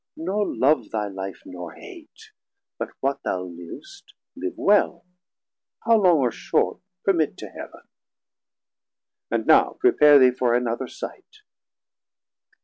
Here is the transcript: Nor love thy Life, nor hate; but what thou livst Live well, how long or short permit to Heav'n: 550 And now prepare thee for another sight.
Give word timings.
Nor 0.17 0.55
love 0.55 0.89
thy 0.89 1.09
Life, 1.09 1.43
nor 1.45 1.73
hate; 1.73 2.31
but 2.79 2.89
what 3.01 3.21
thou 3.21 3.43
livst 3.43 4.15
Live 4.35 4.57
well, 4.57 5.05
how 5.85 5.95
long 6.01 6.17
or 6.17 6.31
short 6.31 6.79
permit 7.05 7.37
to 7.37 7.45
Heav'n: 7.45 7.85
550 9.29 9.35
And 9.35 9.45
now 9.45 9.77
prepare 9.79 10.17
thee 10.17 10.31
for 10.31 10.55
another 10.55 10.87
sight. 10.87 11.43